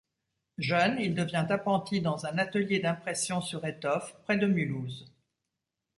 Jeune, 0.57 0.97
il 0.99 1.13
devient 1.13 1.45
apprenti 1.47 2.01
dans 2.01 2.25
un 2.25 2.39
atelier 2.39 2.79
d'impression 2.79 3.39
sur 3.39 3.63
étoffe 3.67 4.15
près 4.23 4.35
de 4.37 4.47
Mulhouse. 4.47 5.13